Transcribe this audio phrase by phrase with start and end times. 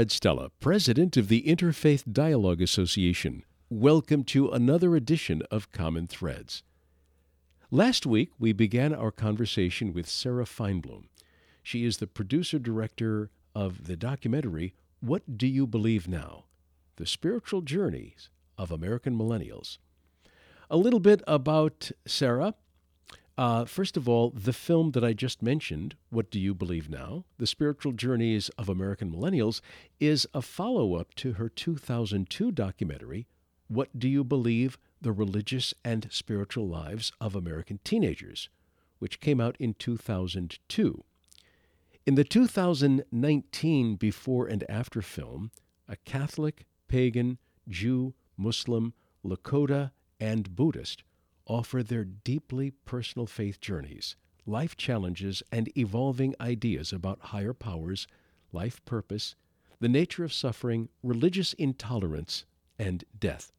[0.00, 3.44] Fred Stella, President of the Interfaith Dialogue Association.
[3.68, 6.62] Welcome to another edition of Common Threads.
[7.70, 11.04] Last week, we began our conversation with Sarah Feinbloom.
[11.62, 16.44] She is the producer director of the documentary What Do You Believe Now?
[16.96, 19.76] The Spiritual Journeys of American Millennials.
[20.70, 22.54] A little bit about Sarah.
[23.40, 27.24] Uh, first of all, the film that I just mentioned, What Do You Believe Now?
[27.38, 29.62] The Spiritual Journeys of American Millennials,
[29.98, 33.26] is a follow up to her 2002 documentary,
[33.66, 34.76] What Do You Believe?
[35.00, 38.50] The Religious and Spiritual Lives of American Teenagers,
[38.98, 41.02] which came out in 2002.
[42.04, 45.50] In the 2019 before and after film,
[45.88, 48.92] a Catholic, pagan, Jew, Muslim,
[49.24, 51.04] Lakota, and Buddhist
[51.50, 54.14] offer their deeply personal faith journeys,
[54.46, 58.06] life challenges, and evolving ideas about higher powers,
[58.52, 59.34] life purpose,
[59.80, 62.44] the nature of suffering, religious intolerance,
[62.78, 63.52] and death.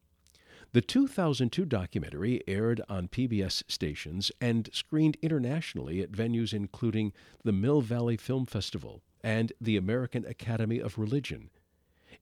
[0.72, 7.12] The 2002 documentary aired on PBS stations and screened internationally at venues including
[7.44, 11.50] the Mill Valley Film Festival and the American Academy of Religion.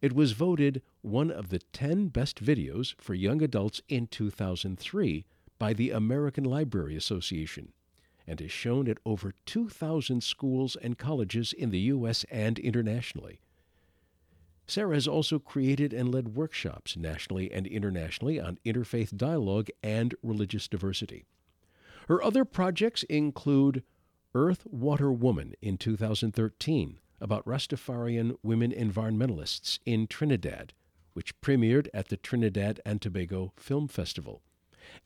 [0.03, 5.27] It was voted one of the 10 best videos for young adults in 2003
[5.61, 7.73] by the American Library Association
[8.27, 12.25] and is shown at over 2,000 schools and colleges in the U.S.
[12.31, 13.41] and internationally.
[14.67, 20.67] Sarah has also created and led workshops nationally and internationally on interfaith dialogue and religious
[20.67, 21.27] diversity.
[22.09, 23.83] Her other projects include
[24.35, 30.73] Earth, Water, Woman in 2013 about Rastafarian women environmentalists in Trinidad,
[31.13, 34.41] which premiered at the Trinidad and Tobago Film Festival,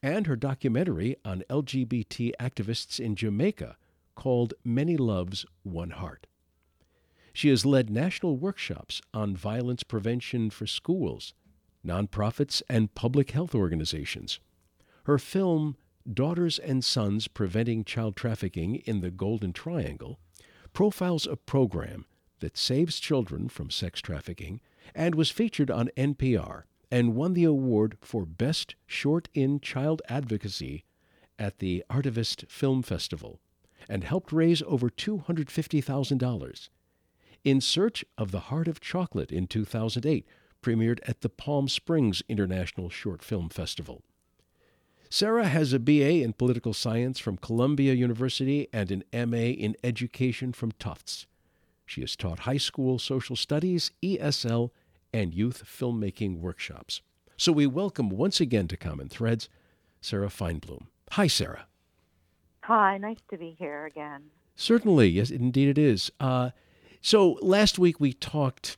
[0.03, 3.77] and her documentary on LGBT activists in Jamaica
[4.15, 6.27] called Many Loves, One Heart.
[7.33, 11.34] She has led national workshops on violence prevention for schools,
[11.84, 14.39] nonprofits, and public health organizations.
[15.05, 15.77] Her film,
[16.11, 20.19] Daughters and Sons Preventing Child Trafficking in the Golden Triangle,
[20.73, 22.06] profiles a program
[22.41, 24.61] that saves children from sex trafficking
[24.94, 30.84] and was featured on NPR and won the award for Best Short in Child Advocacy
[31.41, 33.41] at the Artivist Film Festival
[33.88, 36.69] and helped raise over $250,000.
[37.43, 40.25] In Search of the Heart of Chocolate in 2008
[40.62, 44.05] premiered at the Palm Springs International Short Film Festival.
[45.11, 50.53] Sarah has a BA in political science from Columbia University and an MA in education
[50.53, 51.26] from Tufts.
[51.87, 54.71] She has taught high school social studies, ESL,
[55.14, 57.00] and youth filmmaking workshops.
[57.36, 59.48] So we welcome once again to Common Threads
[60.00, 60.86] Sarah Feinbloom.
[61.12, 61.66] Hi, Sarah.
[62.64, 64.25] Hi, nice to be here again.
[64.56, 66.10] Certainly, yes, indeed it is.
[66.19, 66.50] Uh,
[67.00, 68.76] so last week we talked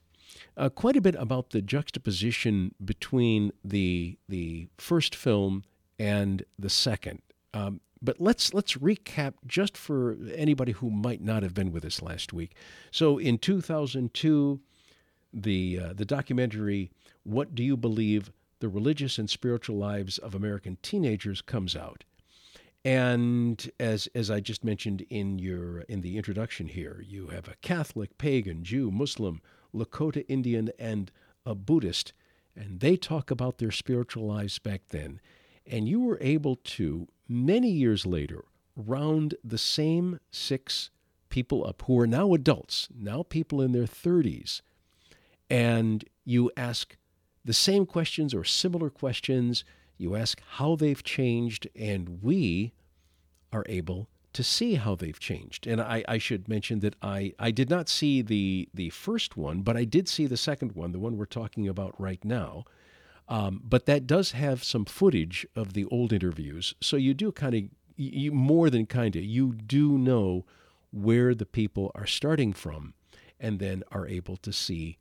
[0.59, 5.65] uh, quite a bit about the juxtaposition between the the first film
[5.99, 7.23] and the second.
[7.55, 12.03] Um, but let's let's recap just for anybody who might not have been with us
[12.03, 12.55] last week.
[12.91, 14.61] So in 2002,
[15.33, 16.91] the uh, the documentary
[17.25, 22.05] "What Do You Believe: The Religious and Spiritual Lives of American Teenagers" comes out.
[22.85, 27.57] And as as I just mentioned in your in the introduction here, you have a
[27.61, 29.43] Catholic, pagan, Jew, Muslim,
[29.75, 31.11] Lakota Indian, and
[31.45, 32.13] a Buddhist,
[32.55, 35.21] and they talk about their spiritual lives back then.
[35.67, 38.45] And you were able to, many years later,
[38.77, 40.91] round the same six
[41.29, 44.61] people up who are now adults, now people in their 30s,
[45.49, 46.97] and you ask
[47.45, 49.65] the same questions or similar questions.
[49.97, 52.73] You ask how they've changed, and we
[53.53, 55.67] are able to see how they've changed.
[55.67, 59.63] And I, I, should mention that I, I did not see the, the first one,
[59.63, 62.65] but I did see the second one, the one we're talking about right now.
[63.29, 66.75] Um, but that does have some footage of the old interviews.
[66.83, 67.63] So you do kind of,
[67.97, 70.45] you, more than kind of, you do know
[70.93, 72.93] where the people are starting from
[73.41, 74.99] and then are able to see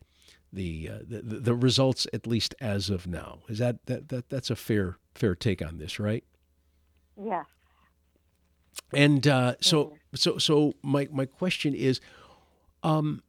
[0.55, 3.43] the, uh, the, the results at least as of now.
[3.47, 6.23] Is that, that, that that's a fair fair take on this, right?
[7.21, 7.45] Yes.
[8.93, 11.99] And uh, so so so my my question is,
[12.83, 13.21] um,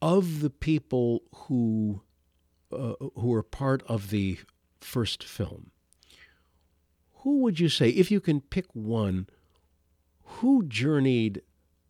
[0.00, 2.02] of the people who
[2.70, 4.38] uh, who are part of the
[4.80, 5.70] first film,
[7.22, 9.26] who would you say, if you can pick one,
[10.22, 11.42] who journeyed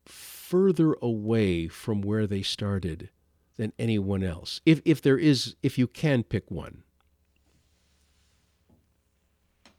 [0.05, 3.11] further away from where they started
[3.59, 4.61] than anyone else?
[4.65, 6.85] If if there is, if you can pick one.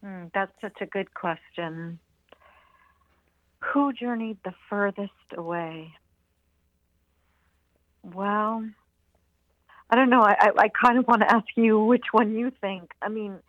[0.05, 1.99] Mm, that's such a good question.
[3.73, 5.93] Who journeyed the furthest away?
[8.03, 8.65] Well,
[9.89, 10.21] I don't know.
[10.21, 12.91] I, I, I kind of want to ask you which one you think.
[13.01, 13.39] I mean,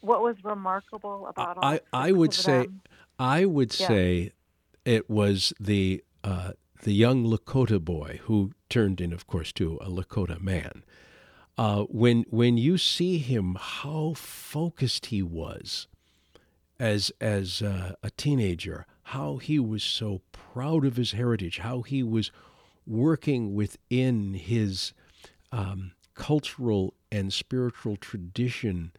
[0.00, 2.82] what was remarkable about all I, I would say them?
[3.18, 3.88] I would Yeah.
[3.88, 4.32] say
[4.84, 6.52] it was the uh,
[6.82, 10.84] the young Lakota boy who turned in, of course, to a Lakota man.
[11.58, 15.86] Uh, when when you see him, how focused he was
[16.78, 22.02] as as uh, a teenager, how he was so proud of his heritage, how he
[22.02, 22.30] was
[22.86, 24.92] working within his
[25.50, 28.92] um, cultural and spiritual tradition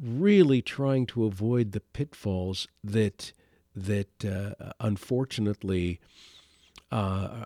[0.00, 3.32] really trying to avoid the pitfalls that
[3.74, 6.00] that uh, unfortunately
[6.90, 7.44] uh,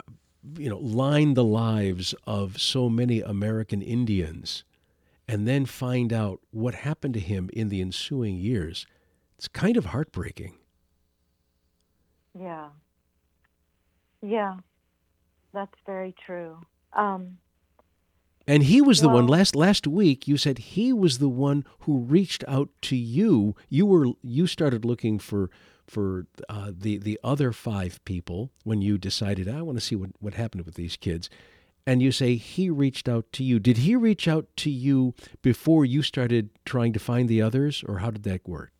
[0.58, 4.64] you know line the lives of so many American Indians
[5.28, 8.86] and then find out what happened to him in the ensuing years
[9.38, 10.54] it's kind of heartbreaking
[12.38, 12.68] Yeah.
[14.22, 14.56] Yeah.
[15.52, 16.58] That's very true.
[16.94, 17.38] Um,
[18.46, 21.98] and he was the one last last week you said he was the one who
[22.00, 25.50] reached out to you you were you started looking for
[25.92, 30.10] for uh, the the other five people when you decided I want to see what
[30.20, 31.28] what happened with these kids
[31.86, 35.84] and you say he reached out to you did he reach out to you before
[35.84, 38.72] you started trying to find the others or how did that work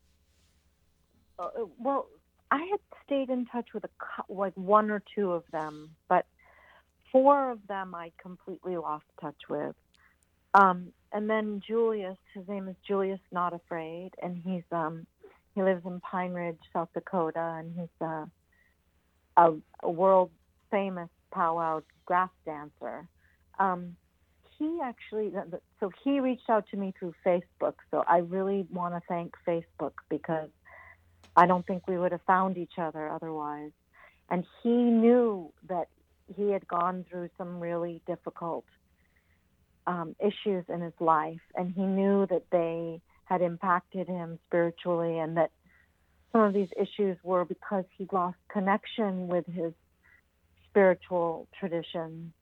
[1.43, 1.49] uh,
[1.79, 2.07] well,
[2.51, 3.89] I had stayed in touch with a
[4.29, 6.27] like one or two of them, but
[7.11, 9.75] four of them I completely lost touch with.
[10.55, 15.07] Um, and then Julius, his name is Julius Not Afraid, and he's um,
[15.55, 18.27] he lives in Pine Ridge, South Dakota, and he's uh,
[19.37, 19.53] a,
[19.83, 20.31] a world
[20.71, 23.07] famous powwow grass dancer.
[23.59, 23.97] Um,
[24.59, 25.33] he actually,
[25.81, 27.75] so he reached out to me through Facebook.
[27.91, 30.51] So I really want to thank Facebook because
[31.37, 33.73] I don't think we would have found each other otherwise.
[34.31, 35.89] And he knew that
[36.35, 38.65] he had gone through some really difficult
[39.87, 45.37] um, issues in his life, and he knew that they had impacted him spiritually, and
[45.37, 45.51] that
[46.33, 49.73] some of these issues were because he lost connection with his
[50.69, 52.33] spiritual tradition,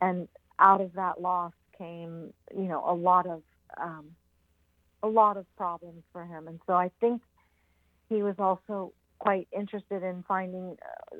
[0.00, 0.28] and
[0.58, 3.42] out of that loss came, you know, a lot of
[3.80, 4.06] um,
[5.02, 6.46] a lot of problems for him.
[6.46, 7.22] And so I think
[8.08, 10.76] he was also quite interested in finding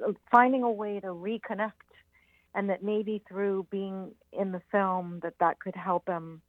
[0.07, 1.73] uh, finding a way to reconnect
[2.55, 6.43] and that maybe through being in the film that that could help him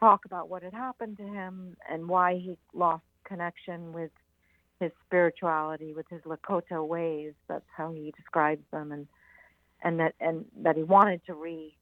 [0.00, 4.10] talk about what had happened to him and why he lost connection with
[4.80, 9.06] his spirituality with his Lakota ways that's how he describes them and
[9.82, 11.76] and that and that he wanted to re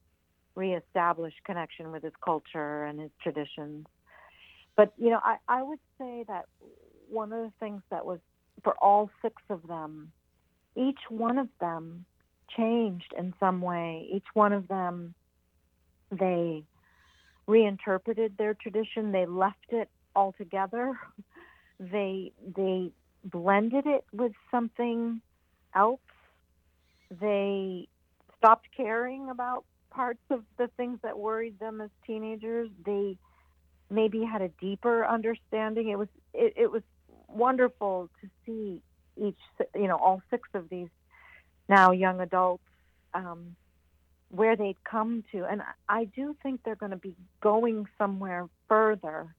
[0.57, 3.87] reestablish connection with his culture and his traditions
[4.77, 6.47] but you know I, I would say that
[7.09, 8.19] one of the things that was
[8.63, 10.13] for all six of them,
[10.77, 12.05] each one of them
[12.57, 14.09] changed in some way.
[14.13, 15.15] Each one of them,
[16.11, 16.65] they
[17.49, 19.11] reinterpreted their tradition.
[19.11, 20.97] They left it altogether.
[21.81, 22.93] They they
[23.25, 25.21] blended it with something
[25.75, 26.01] else.
[27.21, 27.89] They
[28.37, 32.69] stopped caring about parts of the things that worried them as teenagers.
[32.85, 33.17] They
[33.91, 35.89] maybe had a deeper understanding.
[35.89, 36.83] It was it, it was
[37.29, 38.83] wonderful to see
[39.17, 39.39] each
[39.75, 40.89] you know all six of these
[41.69, 42.63] now young adults
[43.15, 43.57] um,
[44.31, 49.35] where they'd come to, and I do think they're going to be going somewhere further.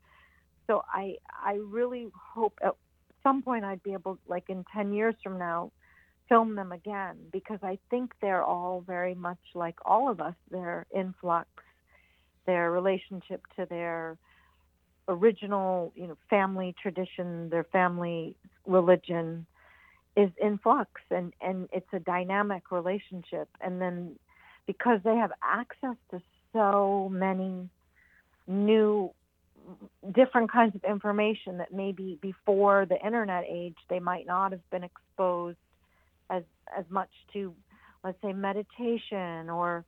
[0.67, 2.75] So I I really hope at
[3.23, 5.71] some point I'd be able, like in ten years from now,
[6.27, 10.35] film them again because I think they're all very much like all of us.
[10.49, 11.49] Their influx,
[12.45, 14.17] their relationship to their
[15.07, 19.45] original, you know, family tradition, their family religion
[20.15, 23.49] is in flux and, and it's a dynamic relationship.
[23.61, 24.15] And then
[24.69, 26.21] because they have access to
[26.53, 27.67] so many
[28.45, 29.11] new
[30.13, 34.83] different kinds of information that maybe before the internet age they might not have been
[34.83, 35.57] exposed
[36.29, 36.43] as
[36.77, 37.51] as much to
[38.03, 39.83] let's say meditation or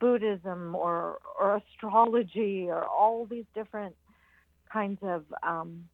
[0.00, 3.96] Buddhism or or astrology or all these different
[4.70, 5.88] kinds of um,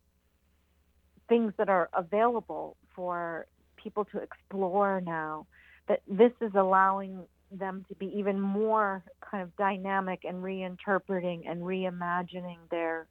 [1.28, 3.46] things that are available for
[3.76, 5.46] people to explore now.
[5.86, 7.20] That this is allowing
[7.58, 13.06] them to be even more kind of dynamic and reinterpreting and reimagining their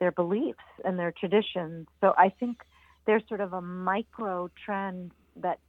[0.00, 1.86] their beliefs and their traditions.
[2.00, 2.58] So I think
[3.06, 5.60] there's sort of a micro trend that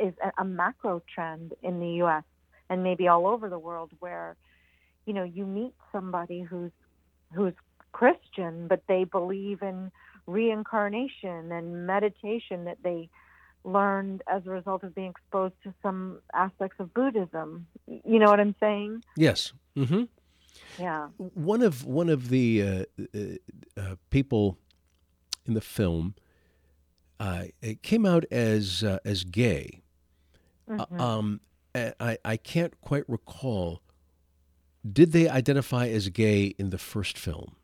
[0.00, 2.24] is a, a macro trend in the U.S.
[2.70, 4.36] and maybe all over the world where
[5.06, 6.72] you know you meet somebody who's
[7.34, 7.54] who's
[7.92, 9.90] Christian but they believe in
[10.26, 13.08] reincarnation and meditation that they
[13.68, 17.66] learned as a result of being exposed to some aspects of Buddhism.
[17.86, 19.02] You know what I'm saying?
[19.16, 19.52] Yes.
[19.76, 20.04] Mm-hmm.
[20.78, 21.08] Yeah.
[21.34, 22.84] One of one of the uh,
[23.14, 23.20] uh,
[23.76, 24.58] uh, people
[25.46, 26.14] in the film
[27.20, 29.82] uh, it came out as uh, as gay.
[30.68, 31.00] Mm-hmm.
[31.00, 31.40] um,
[31.74, 33.82] I I can't quite recall.
[34.90, 37.56] Did they identify as gay in the first film?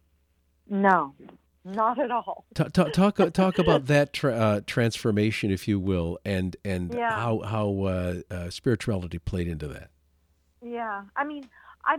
[0.68, 1.14] No,
[1.64, 2.44] not at all.
[2.54, 7.10] Talk talk talk, talk about that tra- uh, transformation, if you will, and and Yeah.
[7.14, 9.90] how how uh, uh, spirituality played into that.
[10.62, 11.48] Yeah, I mean,
[11.84, 11.98] I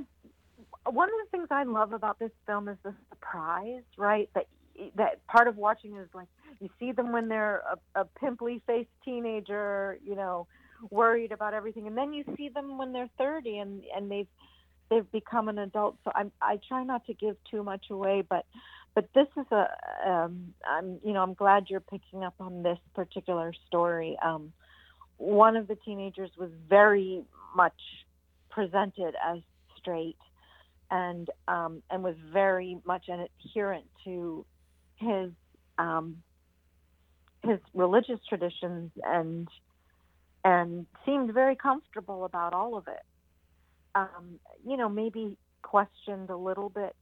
[0.90, 4.30] one of the things I love about this film is the surprise, right?
[4.36, 4.48] That
[4.96, 6.28] that part of watching is like
[6.60, 7.62] you see them when they're
[7.96, 10.48] a, a pimply faced teenager, you know,
[10.90, 14.28] worried about everything, and then you see them when they're thirty and and they've
[14.90, 15.98] they've become an adult.
[16.04, 18.46] So I I try not to give too much away, but
[18.96, 19.68] but this is a
[20.10, 24.18] um, I'm you know I'm glad you're picking up on this particular story.
[24.24, 24.54] Um,
[25.18, 27.24] one of the teenagers was very
[27.56, 27.80] much
[28.50, 29.40] presented as
[29.78, 30.18] straight
[30.90, 34.46] and um, and was very much an adherent to
[34.96, 35.32] his
[35.78, 36.24] um,
[37.44, 39.50] his religious traditions and
[40.46, 43.04] and seemed very comfortable about all of it.
[43.94, 46.96] Um, you know, maybe questioned a little bit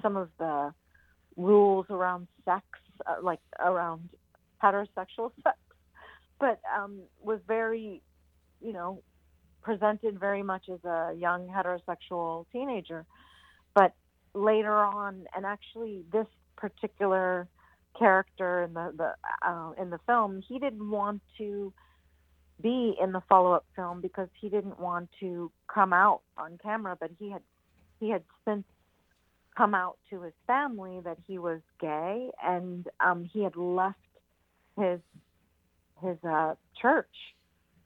[0.00, 0.72] some of the
[1.36, 2.64] rules around sex,
[3.06, 4.08] uh, like around
[4.62, 5.58] heterosexual sex,
[6.38, 8.02] but um, was very,
[8.60, 9.02] you know,
[9.62, 13.04] presented very much as a young heterosexual teenager.
[13.74, 13.94] But
[14.34, 16.26] later on, and actually this
[16.56, 17.48] particular
[17.98, 21.72] character in the, the uh, in the film, he didn't want to
[22.62, 26.96] be in the follow-up film because he didn't want to come out on camera.
[26.98, 27.42] But he had
[28.00, 28.64] he had since
[29.56, 33.98] come out to his family that he was gay, and um, he had left
[34.78, 35.00] his
[36.02, 37.06] his uh, church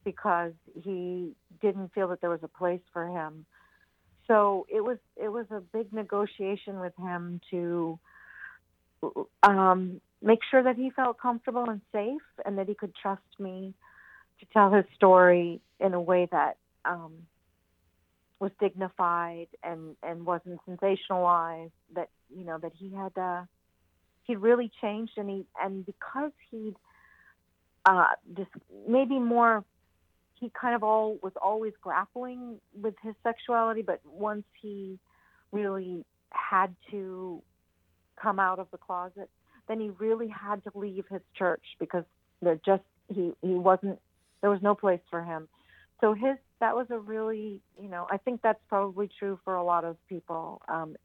[0.05, 3.45] because he didn't feel that there was a place for him.
[4.27, 7.99] So it was it was a big negotiation with him to
[9.43, 13.75] um, make sure that he felt comfortable and safe, and that he could trust me
[14.41, 17.13] to tell his story in a way that um,
[18.41, 21.73] was dignified and and wasn't sensationalized.
[21.95, 23.43] That you know that he had uh,
[24.25, 26.77] he really changed, and he and because he'd
[27.85, 28.51] uh, just
[28.87, 29.65] maybe more
[30.35, 34.99] he kind of all was always grappling with his sexuality, but once he
[35.51, 37.43] really had to
[38.21, 39.29] come out of the closet,
[39.67, 42.05] then he really had to leave his church because
[42.41, 43.99] there just he he wasn't
[44.41, 45.49] there was no place for him.
[46.01, 49.65] So his that was a really you know I think that's probably true for a
[49.65, 50.97] lot of people um,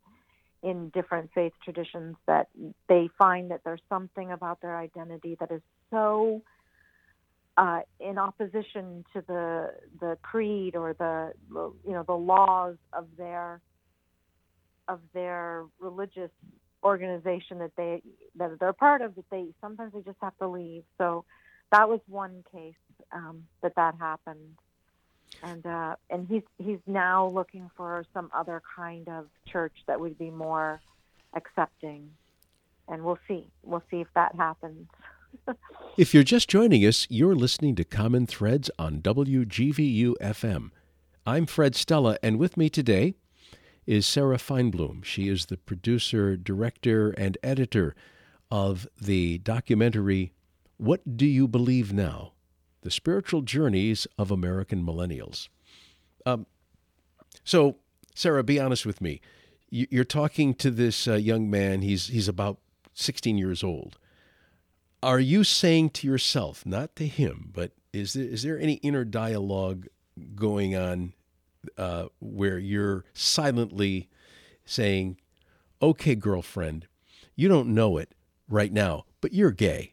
[0.62, 2.48] in different faith traditions that
[2.88, 6.41] they find that there's something about their identity that is so
[7.57, 11.33] uh, in opposition to the the creed or the
[11.86, 13.62] you know the laws of their
[14.88, 16.31] of their religious
[16.83, 18.01] organization that they
[18.36, 20.83] that they're part of that they sometimes they just have to leave.
[20.98, 21.25] So
[21.72, 22.74] that was one case
[23.12, 24.57] um, that that happened,
[25.42, 30.18] and uh, and he's he's now looking for some other kind of church that would
[30.18, 30.82] be more
[31.34, 32.10] accepting,
[32.88, 34.88] and we'll see we'll see if that happens.
[35.96, 40.72] If you're just joining us, you're listening to Common Threads on WGVU FM.
[41.25, 43.13] I'm Fred Stella, and with me today
[43.86, 45.04] is Sarah Feinbloom.
[45.06, 47.96] She is the producer, director, and editor
[48.50, 50.34] of the documentary
[50.78, 52.33] What Do You Believe Now?
[52.84, 55.48] The Spiritual Journeys of American Millennials.
[56.25, 56.46] Um,
[57.44, 57.78] so,
[58.16, 59.20] Sarah, be honest with me.
[59.70, 61.82] You- You're talking to this uh, young man.
[61.82, 62.60] He's he's about
[62.94, 63.98] 16 years old.
[65.02, 69.04] Are you saying to yourself, not to him, but is there is there any inner
[69.04, 69.88] dialogue
[70.36, 71.13] going on
[71.78, 74.10] uh, where you're silently
[74.66, 75.18] saying,
[75.82, 76.88] "Okay, girlfriend,
[77.36, 78.13] you don't know it
[78.48, 79.93] right now, but you're gay."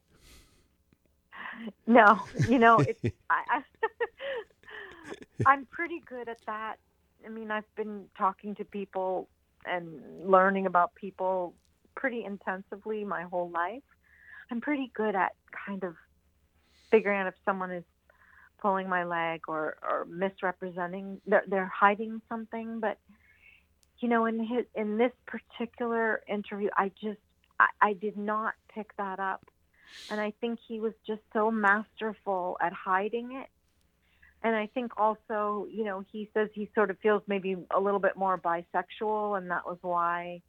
[1.87, 3.01] No, you know, it's,
[3.31, 3.63] I, I,
[5.47, 6.77] I'm pretty good at that.
[7.25, 9.29] I mean, I've been talking to people
[9.67, 11.55] and learning about people
[11.95, 13.83] pretty intensively my whole life.
[14.51, 15.33] I'm pretty good at
[15.67, 15.95] kind of
[16.91, 17.85] figuring out if someone is
[18.61, 21.21] pulling my leg or or misrepresenting.
[21.27, 22.99] They're they're hiding something, but
[24.01, 27.21] you know, in his in this particular interview, I just
[27.59, 29.45] I, I did not pick that up,
[30.11, 33.49] and I think he was just so masterful at hiding it.
[34.43, 38.01] And I think also, you know, he says he sort of feels maybe a little
[38.01, 40.41] bit more bisexual, and that was why.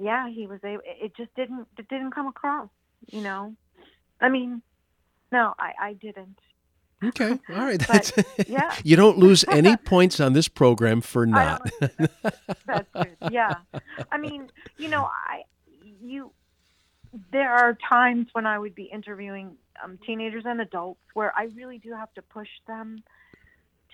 [0.00, 0.82] Yeah, he was able.
[0.84, 1.66] It just didn't.
[1.78, 2.68] It didn't come across.
[3.06, 3.54] You know,
[4.20, 4.60] I mean,
[5.32, 6.38] no, I, I didn't.
[7.02, 7.82] Okay, all right.
[7.86, 8.12] But,
[8.48, 8.74] yeah.
[8.84, 11.70] you don't lose any points on this program for not.
[12.66, 13.16] That's good.
[13.30, 13.54] Yeah,
[14.12, 15.44] I mean, you know, I
[16.02, 16.32] you
[17.32, 21.78] there are times when I would be interviewing um, teenagers and adults where I really
[21.78, 23.02] do have to push them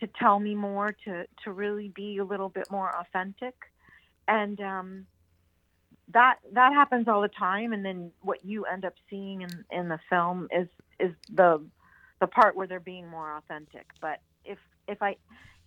[0.01, 3.55] to tell me more, to to really be a little bit more authentic,
[4.27, 5.07] and um,
[6.13, 7.73] that that happens all the time.
[7.73, 10.69] And then what you end up seeing in in the film is
[10.99, 11.65] is the
[12.21, 13.87] the part where they're being more authentic.
[14.01, 15.17] But if if I,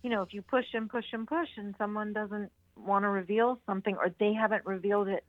[0.02, 3.58] you know, if you push and push and push, and someone doesn't want to reveal
[3.66, 5.24] something, or they haven't revealed it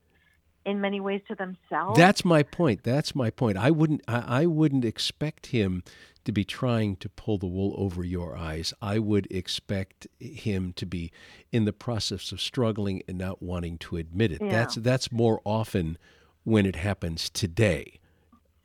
[0.65, 1.97] in many ways to themselves.
[1.97, 2.83] That's my point.
[2.83, 3.57] That's my point.
[3.57, 4.01] I wouldn't.
[4.07, 5.83] I, I wouldn't expect him
[6.25, 8.73] to be trying to pull the wool over your eyes.
[8.81, 11.11] I would expect him to be
[11.51, 14.41] in the process of struggling and not wanting to admit it.
[14.41, 14.49] Yeah.
[14.49, 15.97] That's that's more often
[16.43, 17.99] when it happens today,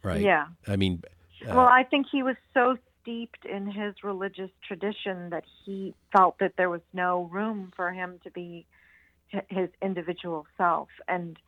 [0.02, 0.20] right?
[0.20, 0.46] Yeah.
[0.66, 1.02] I mean,
[1.48, 6.38] uh, well, I think he was so steeped in his religious tradition that he felt
[6.38, 8.66] that there was no room for him to be
[9.48, 11.38] his individual self, and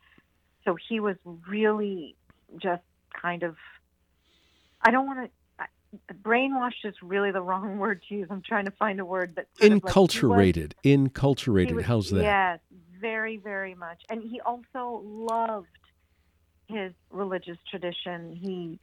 [0.67, 1.15] so he was
[1.47, 2.15] really
[2.61, 2.83] just
[3.19, 3.55] kind of.
[4.81, 5.31] I don't want to.
[6.21, 8.27] Brainwashed is really the wrong word to use.
[8.29, 9.93] I'm trying to find a word that of like- was-
[10.83, 11.75] enculturated.
[11.75, 12.21] was- How's that?
[12.21, 12.59] Yes,
[12.99, 14.01] very, very much.
[14.09, 15.67] And he also loved
[16.67, 18.35] his religious tradition.
[18.35, 18.79] He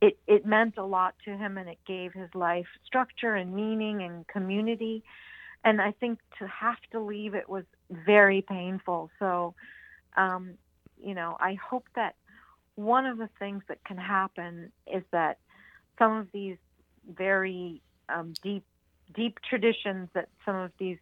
[0.00, 4.02] it it meant a lot to him and it gave his life structure and meaning
[4.02, 5.02] and community.
[5.64, 9.10] And I think to have to leave it was very painful.
[9.18, 9.56] So
[10.16, 10.54] um,
[11.02, 12.14] you know, I hope that
[12.74, 15.38] one of the things that can happen is that
[15.98, 16.58] some of these
[17.08, 18.64] very um, deep
[19.14, 20.98] deep traditions that some of these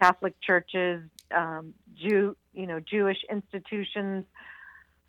[0.00, 1.02] Catholic churches,
[1.36, 4.24] um, Jew, you know, Jewish institutions,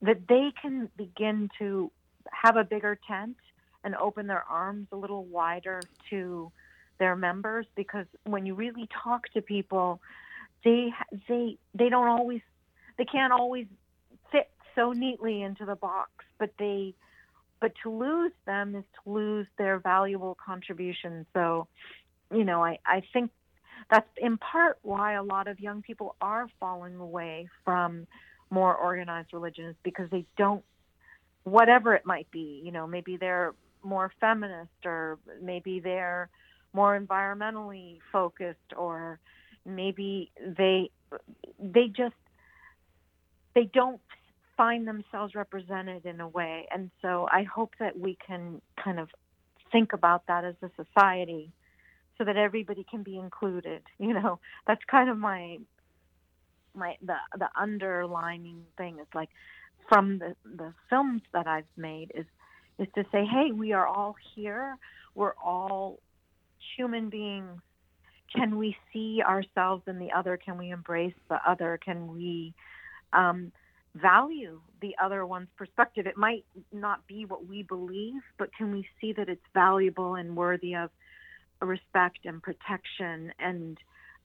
[0.02, 1.92] that they can begin to
[2.32, 3.38] have a bigger tent
[3.84, 6.52] and open their arms a little wider to
[6.98, 10.02] their members because when you really talk to people,
[10.64, 10.92] they
[11.28, 12.42] they they don't always
[12.98, 13.66] they can't always
[14.80, 16.96] so neatly into the box, but they
[17.60, 21.26] but to lose them is to lose their valuable contribution.
[21.34, 21.68] So,
[22.34, 23.32] you know, I, I think
[23.92, 28.08] that's in part why a lot of young people are falling away from
[28.50, 30.64] more organized religions because they don't
[31.44, 36.30] whatever it might be you know maybe they're more feminist or maybe they're
[36.74, 39.20] more environmentally focused or
[39.66, 40.90] maybe they
[41.60, 42.16] they just
[43.56, 44.02] they don't
[44.60, 46.68] find themselves represented in a way.
[46.70, 49.08] And so i hope that we can kind of
[49.72, 51.54] think about that as a society
[52.18, 54.40] so that everybody can be included you know?
[54.68, 55.60] That's kind of my
[56.76, 59.00] my the the underlining thing.
[59.00, 59.30] Is like
[59.88, 62.26] from the the films that I've made is
[62.78, 64.76] is to say hey we are all here.
[65.16, 66.00] We're all
[66.76, 67.62] human beings.
[68.36, 70.38] Can we see ourselves in the other?
[70.38, 71.80] Can we embrace the other?
[71.84, 72.54] Can we
[73.14, 73.52] um,
[73.96, 78.88] value the other one's perspective it might not be what we believe but can we
[79.02, 80.90] see that it's valuable and worthy of
[81.62, 83.78] respect and protection and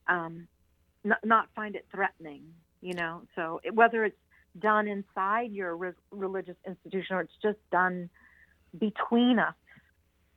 [0.09, 0.47] um,
[1.03, 2.43] not, not find it threatening,
[2.81, 3.23] you know.
[3.35, 4.17] So whether it's
[4.59, 8.09] done inside your re- religious institution or it's just done
[8.79, 9.55] between us,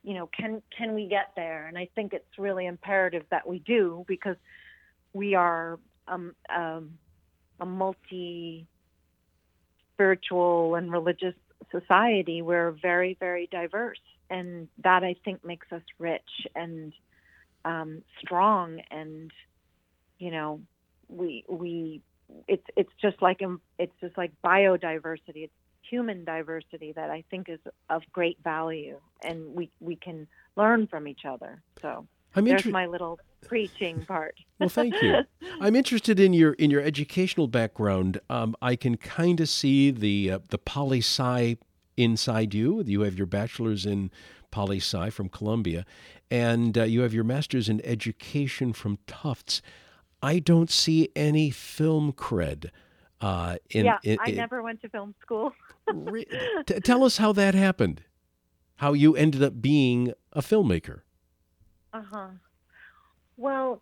[0.02, 1.66] you know, can can we get there?
[1.66, 4.36] And I think it's really imperative that we do because
[5.12, 6.92] we are um, um,
[7.60, 8.66] a multi
[9.98, 11.34] spiritual and religious
[11.72, 12.40] society.
[12.40, 16.92] We're very very diverse, and that I think makes us rich and
[17.64, 19.30] um, strong and
[20.18, 20.60] you know
[21.08, 22.00] we we
[22.46, 25.52] it's it's just like um, it's just like biodiversity it's
[25.88, 31.08] human diversity that i think is of great value and we we can learn from
[31.08, 35.24] each other so I'm there's inter- my little preaching part Well, thank you.
[35.60, 38.20] I'm interested in your in your educational background.
[38.28, 41.56] Um, I can kind of see the uh, the poli sci
[41.96, 42.82] inside you.
[42.84, 44.10] You have your bachelor's in
[44.50, 45.84] poli sci from Columbia,
[46.30, 49.62] and uh, you have your master's in education from Tufts.
[50.22, 52.70] I don't see any film cred.
[53.20, 55.52] Uh, in, yeah in, i never went to film school
[55.92, 56.24] re-
[56.66, 58.02] t- tell us how that happened.
[58.76, 61.00] how you ended up being a filmmaker.
[61.92, 62.28] Uh huh.
[63.38, 63.80] Well,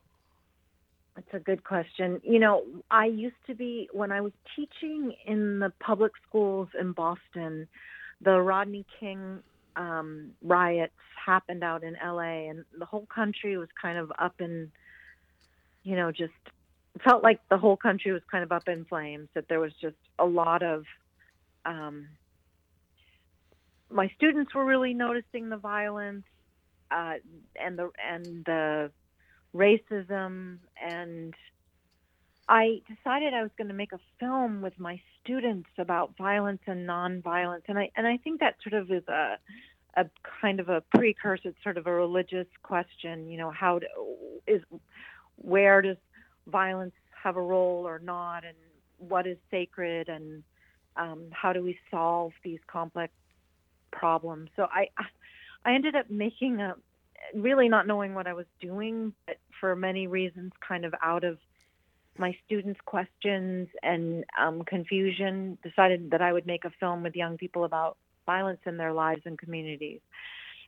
[1.16, 2.20] that's a good question.
[2.22, 6.92] You know, I used to be, when I was teaching in the public schools in
[6.92, 7.66] Boston,
[8.20, 9.38] the Rodney King
[9.74, 10.92] um, riots
[11.24, 14.70] happened out in LA, and the whole country was kind of up in,
[15.84, 16.32] you know, just
[17.02, 19.96] felt like the whole country was kind of up in flames, that there was just
[20.18, 20.84] a lot of,
[21.64, 22.08] um,
[23.90, 26.24] my students were really noticing the violence
[26.90, 27.14] uh,
[27.58, 28.90] and the and the
[29.56, 31.34] racism and
[32.48, 36.88] I decided I was going to make a film with my students about violence and
[36.88, 39.36] nonviolence, and I and I think that sort of is a
[39.96, 40.04] a
[40.40, 43.28] kind of a precursor, it's sort of a religious question.
[43.28, 43.80] You know, how
[44.46, 44.62] is
[45.36, 45.96] where does
[46.46, 48.56] violence have a role or not, and
[48.98, 50.44] what is sacred, and
[50.96, 53.12] um, how do we solve these complex
[53.90, 54.50] problems?
[54.54, 54.88] So I
[55.64, 56.76] I ended up making a
[57.34, 61.38] really not knowing what I was doing, but for many reasons, kind of out of
[62.18, 67.36] my students' questions and um, confusion, decided that I would make a film with young
[67.36, 70.00] people about violence in their lives and communities.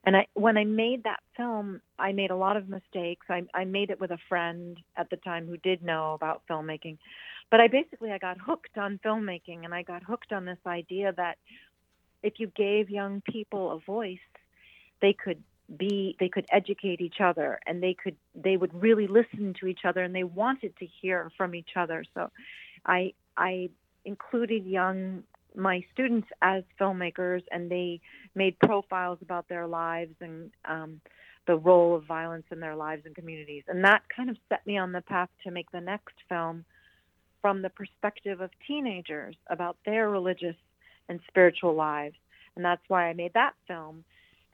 [0.04, 3.26] And I, when I made that film, I made a lot of mistakes.
[3.28, 6.98] I, I made it with a friend at the time who did know about filmmaking,
[7.50, 11.12] but I basically I got hooked on filmmaking, and I got hooked on this idea
[11.16, 11.38] that
[12.22, 14.18] if you gave young people a voice,
[15.00, 15.42] they could
[15.76, 19.80] be they could educate each other and they could they would really listen to each
[19.84, 22.04] other and they wanted to hear from each other.
[22.14, 22.30] So
[22.86, 23.68] i i
[24.04, 25.22] included young
[25.54, 28.00] my students as filmmakers and they
[28.34, 31.00] made profiles about their lives and um,
[31.46, 33.64] the role of violence in their lives and communities.
[33.66, 36.64] And that kind of set me on the path to make the next film
[37.40, 40.56] from the perspective of teenagers about their religious
[41.08, 42.16] and spiritual lives.
[42.54, 44.04] And that's why i made that film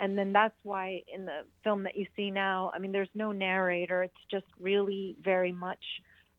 [0.01, 3.33] and then that's why in the film that you see now i mean there's no
[3.33, 5.83] narrator it's just really very much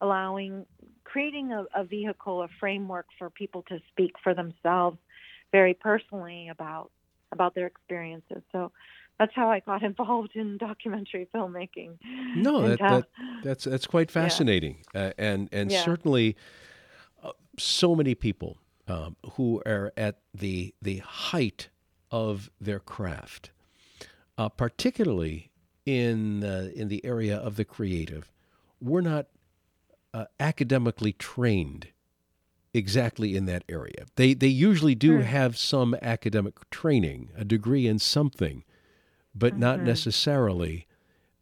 [0.02, 0.66] allowing
[1.04, 4.98] creating a, a vehicle a framework for people to speak for themselves
[5.52, 6.92] very personally about
[7.32, 8.72] about their experiences so
[9.20, 11.98] that's how I got involved in documentary filmmaking.
[12.36, 13.08] No, that, that,
[13.44, 15.02] that's that's quite fascinating, yeah.
[15.02, 15.84] uh, and and yeah.
[15.84, 16.36] certainly
[17.24, 21.70] uh, so many people um, who are at the the height
[22.16, 23.52] of their craft,
[24.38, 25.52] uh, particularly
[25.86, 28.32] in uh, in the area of the creative.
[28.80, 29.26] We're not
[30.14, 31.90] uh, academically trained
[32.74, 34.06] exactly in that area.
[34.16, 35.24] They they usually do mm.
[35.24, 38.64] have some academic training, a degree in something,
[39.36, 39.60] but mm-hmm.
[39.60, 40.88] not necessarily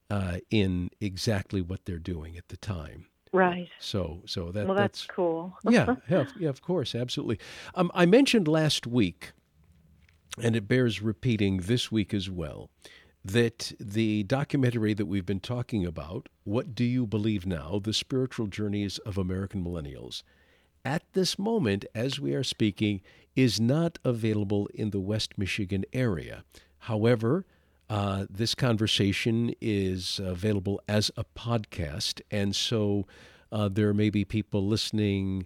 [0.10, 3.06] uh, in exactly what they're doing at the time.
[3.32, 3.70] Right.
[3.80, 5.56] So, so that well, that's, that's cool.
[5.70, 7.40] yeah, yeah, yeah, of course, absolutely.
[7.76, 9.34] Um, I mentioned last week
[10.42, 12.70] and it bears repeating this week as well,
[13.24, 17.80] that the documentary that we've been talking about, What Do You Believe Now?
[17.82, 20.24] The Spiritual Journeys of American Millennials,
[20.86, 23.02] at this moment, as we are speaking,
[23.36, 26.44] is not available in the West Michigan area.
[26.80, 27.46] However,
[27.90, 33.08] uh, this conversation is available as a podcast, and so
[33.52, 35.46] uh, there may be people listening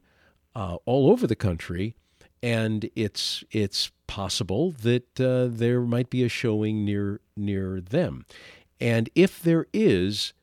[0.56, 1.96] uh, all over the country
[2.42, 8.26] and it's it's possible that uh, there might be a showing near near them.
[8.80, 10.34] And if there is,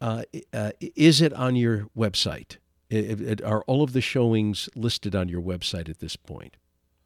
[0.00, 2.56] uh, uh, is it on your website?
[2.90, 6.56] It, it, are all of the showings listed on your website at this point?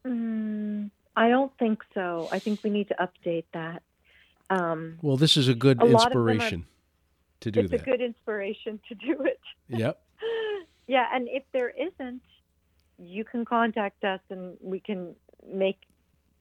[0.07, 2.29] Mm, I don't think so.
[2.31, 3.83] I think we need to update that.
[4.51, 7.75] Um, well, this is a good a inspiration are, to do it's that.
[7.75, 9.41] It's a good inspiration to do it.
[9.69, 10.01] Yep.
[10.87, 12.23] yeah, and if there isn't,
[13.05, 15.15] you can contact us and we can
[15.51, 15.79] make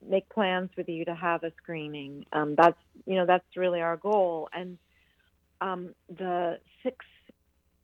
[0.08, 2.26] make plans with you to have a screening.
[2.34, 4.50] Um, that's you know that's really our goal.
[4.54, 4.78] And
[5.60, 7.06] um, the six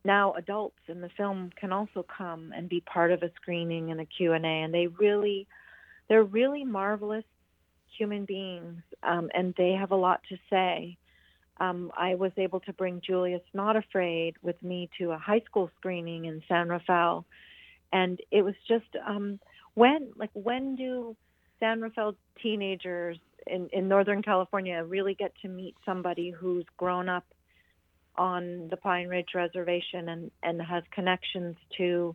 [0.04, 4.00] now adults in the film can also come and be part of a screening and
[4.00, 4.48] a Q and A.
[4.48, 5.46] And they really
[6.08, 7.24] they're really marvelous
[7.96, 10.96] human beings, um, and they have a lot to say.
[11.60, 15.68] Um, I was able to bring Julius Not Afraid with me to a high school
[15.76, 17.26] screening in San Rafael
[17.92, 19.38] and it was just um,
[19.74, 21.16] when like when do
[21.60, 27.24] San Rafael teenagers in, in Northern California really get to meet somebody who's grown up
[28.16, 32.14] on the Pine Ridge Reservation and, and has connections to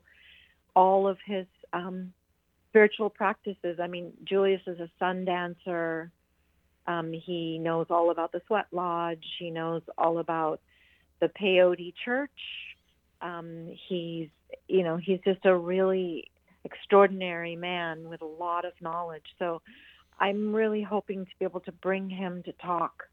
[0.75, 2.13] all of his um,
[2.69, 3.79] spiritual practices.
[3.81, 6.11] I mean, Julius is a sun dancer.
[6.85, 9.23] Um, he knows all about the Sweat Lodge.
[9.39, 10.59] He knows all about
[11.21, 12.29] the Peyote Church.
[13.23, 14.29] Um, he's
[14.67, 16.29] you know, he's just a really
[16.65, 19.25] extraordinary man with a lot of knowledge.
[19.39, 19.61] So
[20.19, 23.03] I'm really hoping to be able to bring him to talk,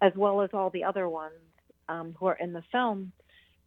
[0.00, 1.34] as well as all the other ones
[1.88, 3.12] um, who are in the film,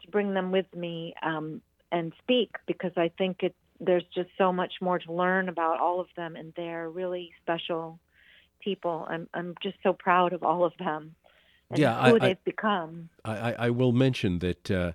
[0.04, 4.52] to bring them with me um, and speak because I think it, there's just so
[4.54, 8.00] much more to learn about all of them, and they're really special
[8.62, 9.06] people.
[9.10, 11.16] I'm I'm just so proud of all of them
[11.70, 13.10] and Yeah, who I- I- they've become.
[13.26, 14.92] I, I, I will mention that uh,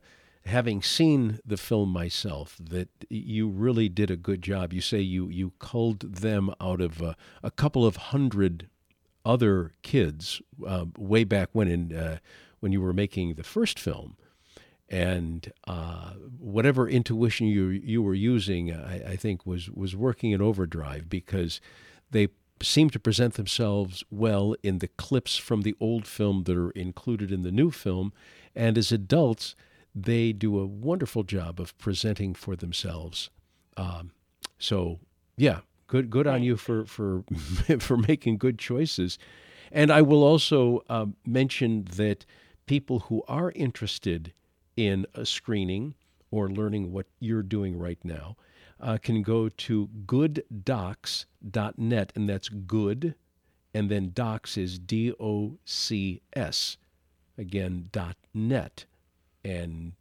[0.46, 4.72] having seen the film myself, that you really did a good job.
[4.72, 8.68] You say you, you culled them out of uh, a couple of hundred
[9.24, 12.18] other kids uh, way back when in uh,
[12.60, 14.16] when you were making the first film,
[14.88, 20.42] and uh, whatever intuition you you were using, I, I think was was working in
[20.42, 21.60] overdrive because
[22.10, 22.28] they
[22.62, 27.32] seem to present themselves well in the clips from the old film that are included
[27.32, 28.12] in the new film,
[28.54, 29.56] and as adults,
[29.94, 33.30] they do a wonderful job of presenting for themselves.
[33.76, 34.10] Um,
[34.58, 34.98] so,
[35.36, 37.24] yeah, good good on you for for
[37.78, 39.18] for making good choices.
[39.70, 42.24] And I will also um, mention that
[42.66, 44.32] people who are interested
[44.76, 45.94] in a screening
[46.30, 48.36] or learning what you're doing right now
[48.80, 53.14] uh, can go to gooddocs.net, and that's good,
[53.72, 56.76] and then docs is D O C S,
[57.38, 58.86] again, dot net,
[59.44, 59.92] and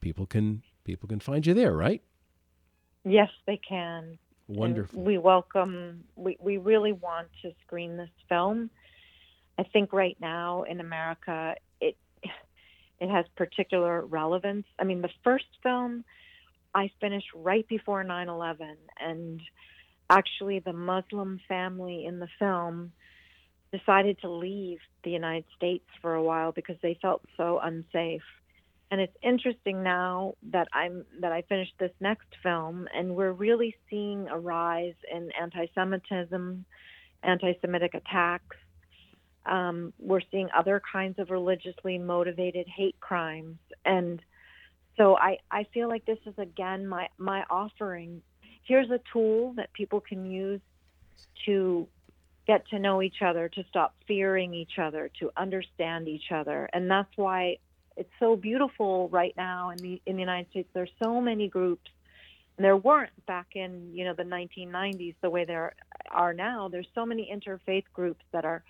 [0.00, 2.02] people can people can find you there, right?
[3.04, 4.18] Yes, they can.
[4.48, 5.02] And Wonderful.
[5.02, 6.04] we welcome.
[6.16, 8.70] We we really want to screen this film.
[9.58, 11.96] I think right now in America, it
[13.00, 14.66] it has particular relevance.
[14.78, 16.04] I mean, the first film
[16.74, 19.40] I finished right before 9/11, and
[20.10, 22.92] actually, the Muslim family in the film
[23.72, 28.22] decided to leave the United States for a while because they felt so unsafe.
[28.92, 33.74] And it's interesting now that I'm that I finished this next film, and we're really
[33.88, 36.62] seeing a rise in anti-Semitism,
[37.22, 38.56] anti-Semitic attacks.
[39.46, 44.20] Um, we're seeing other kinds of religiously motivated hate crimes, and
[44.98, 48.20] so I, I feel like this is again my my offering.
[48.62, 50.60] Here's a tool that people can use
[51.46, 51.88] to
[52.46, 56.90] get to know each other, to stop fearing each other, to understand each other, and
[56.90, 57.56] that's why
[57.96, 60.68] it's so beautiful right now in the in the United States.
[60.74, 61.90] There's so many groups,
[62.56, 65.74] and there weren't back in you know the 1990s the way there
[66.10, 66.68] are now.
[66.68, 68.62] There's so many interfaith groups that are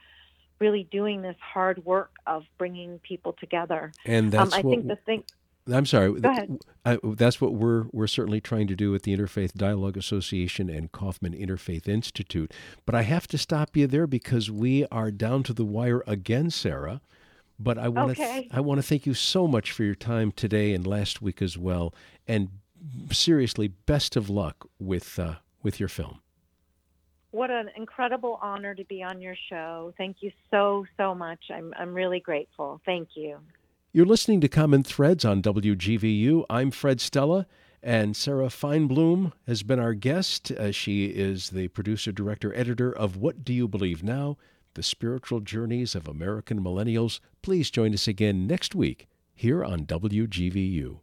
[0.62, 3.92] really doing this hard work of bringing people together.
[4.06, 5.24] And that's um, I what think the thing.
[5.72, 6.20] I'm sorry.
[6.84, 10.90] I, that's what we're we're certainly trying to do with the Interfaith Dialogue Association and
[10.90, 12.52] Kaufman Interfaith Institute.
[12.84, 16.50] But I have to stop you there because we are down to the wire again,
[16.50, 17.00] Sarah.
[17.58, 18.48] But I want to Okay.
[18.50, 21.56] I want to thank you so much for your time today and last week as
[21.56, 21.94] well.
[22.26, 22.48] And
[23.10, 26.20] seriously, best of luck with uh, with your film.
[27.30, 29.94] What an incredible honor to be on your show.
[29.96, 31.40] Thank you so so much.
[31.50, 32.80] I'm I'm really grateful.
[32.84, 33.38] Thank you.
[33.92, 36.46] You're listening to Common Threads on WGVU.
[36.48, 37.46] I'm Fred Stella,
[37.82, 40.50] and Sarah Feinbloom has been our guest.
[40.50, 44.38] Uh, she is the producer, director, editor of What Do You Believe Now?
[44.74, 47.20] The Spiritual Journeys of American Millennials.
[47.42, 51.00] Please join us again next week here on WGVU.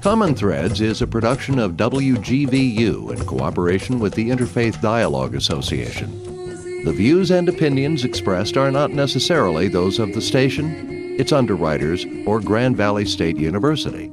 [0.00, 6.84] Common Threads is a production of WGVU in cooperation with the Interfaith Dialogue Association.
[6.84, 12.40] The views and opinions expressed are not necessarily those of the station, its underwriters, or
[12.40, 14.12] Grand Valley State University.